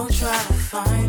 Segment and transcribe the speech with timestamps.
[0.00, 1.07] Uh,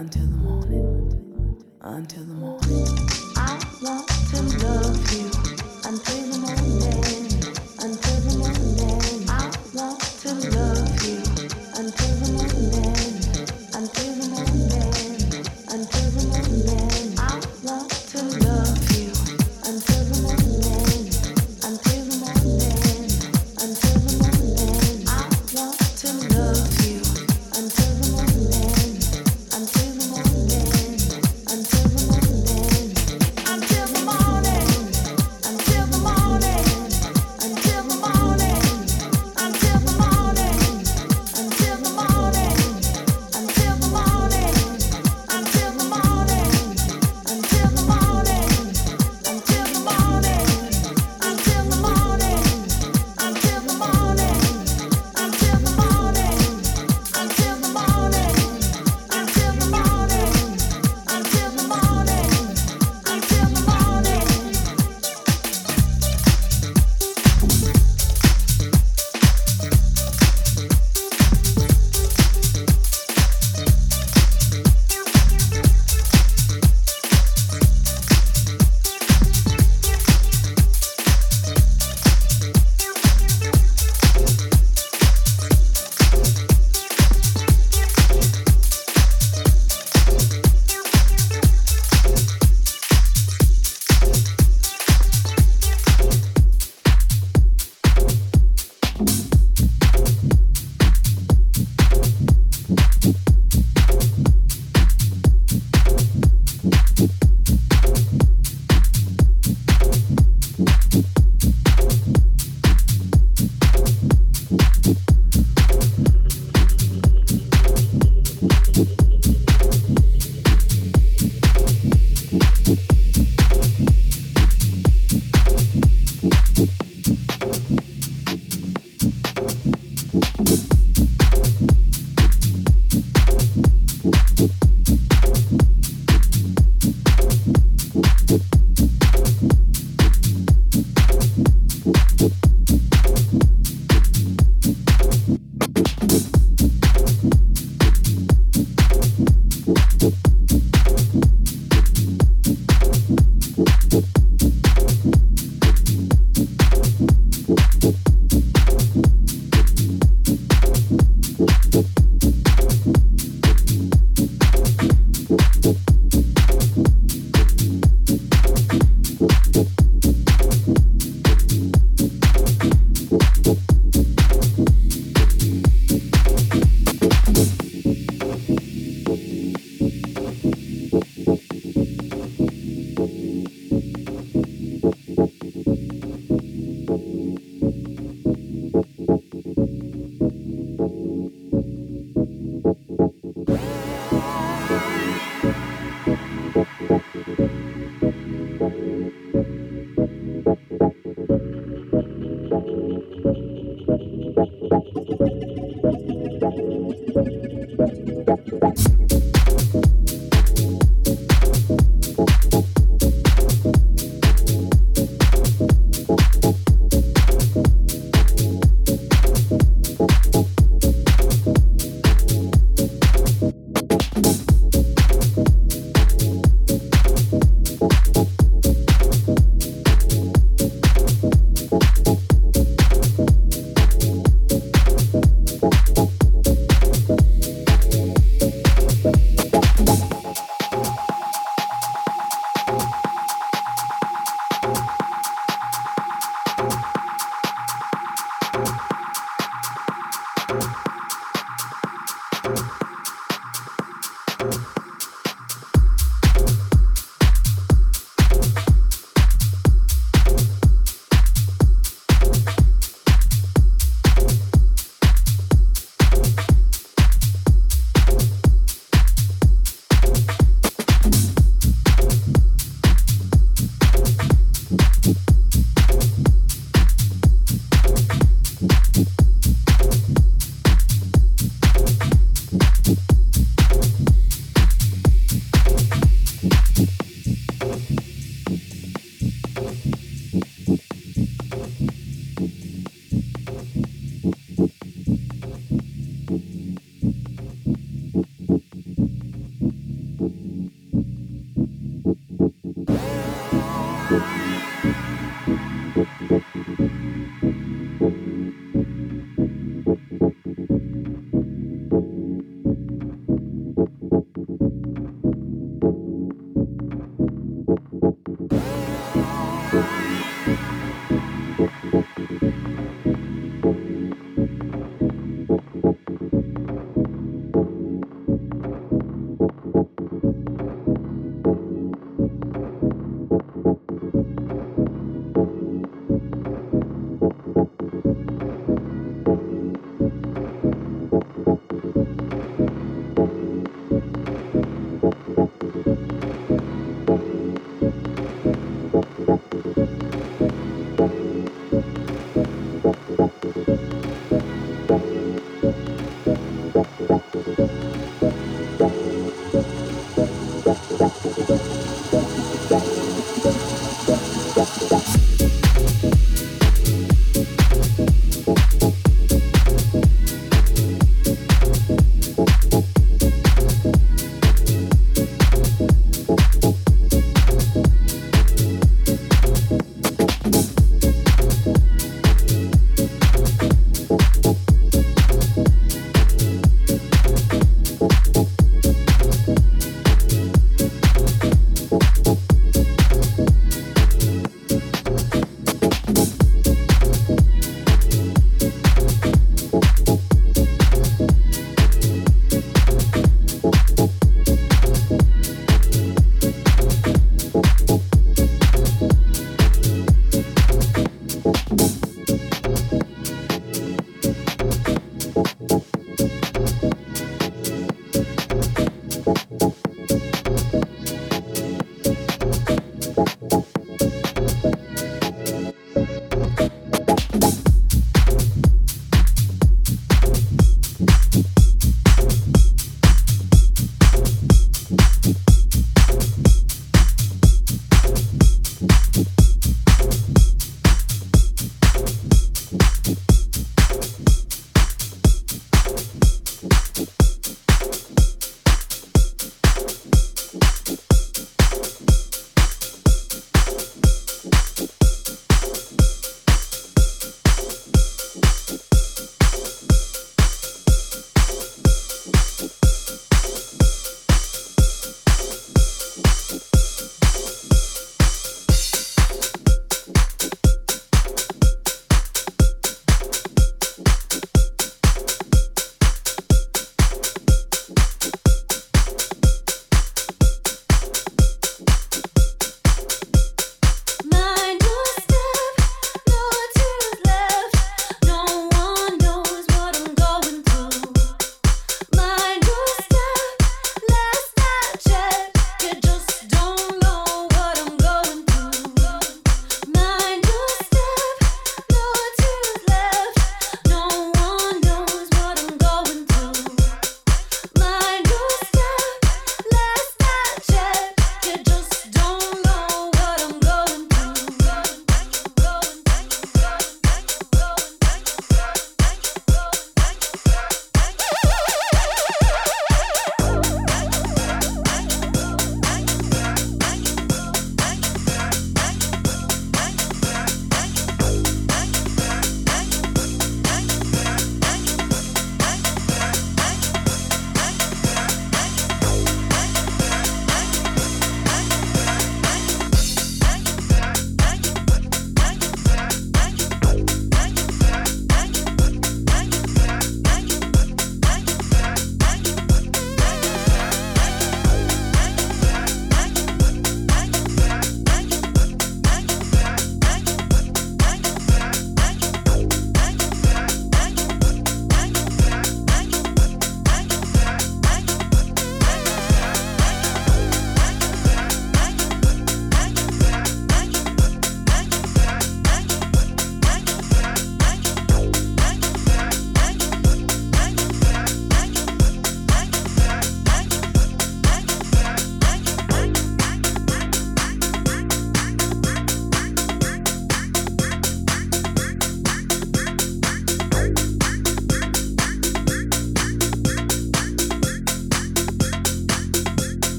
[0.00, 2.86] until the morning, until the morning.
[3.36, 4.09] I love.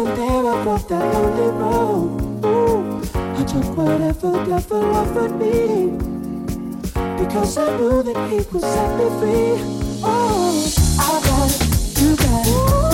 [0.00, 2.44] and there across that lonely road.
[2.44, 3.02] Ooh,
[3.38, 5.90] I took whatever devil offered me
[7.18, 10.00] because I knew that he would set me free.
[10.02, 12.89] Oh, I got it, you got it.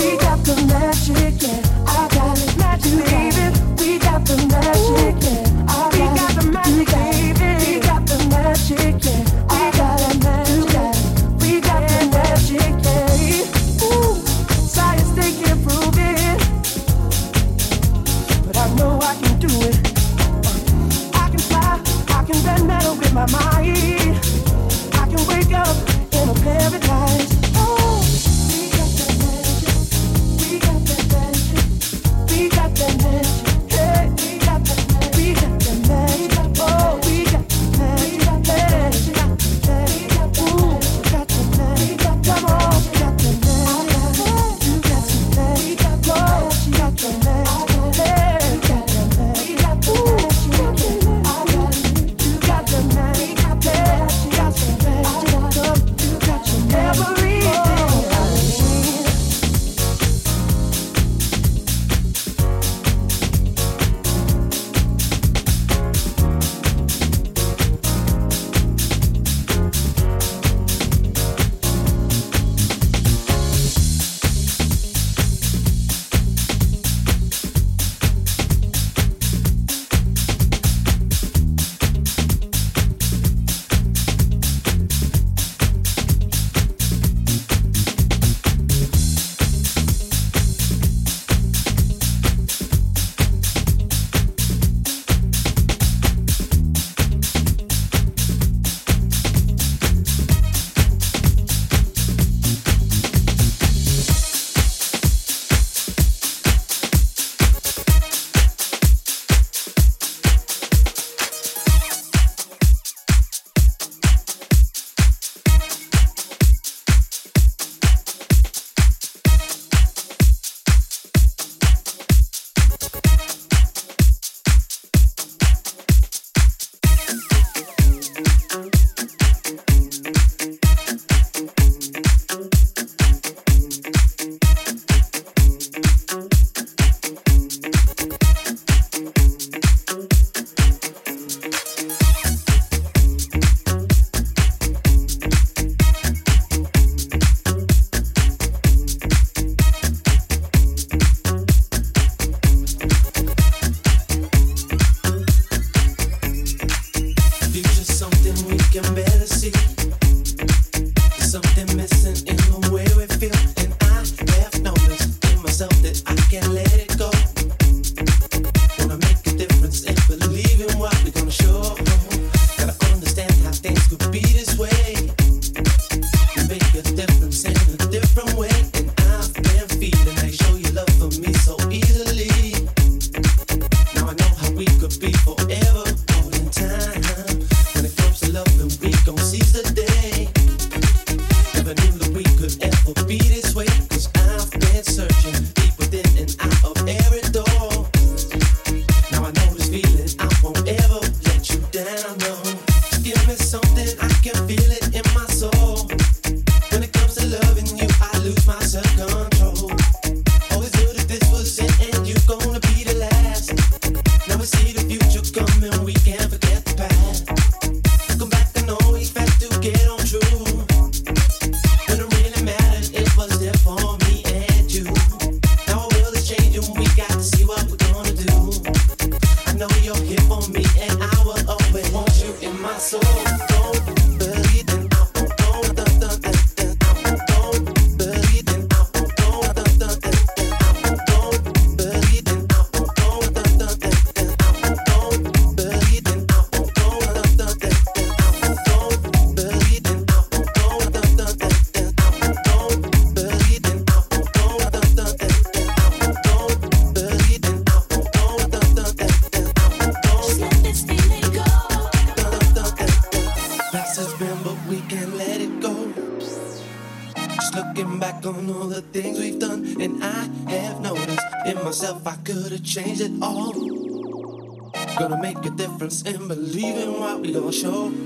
[277.57, 278.06] Show.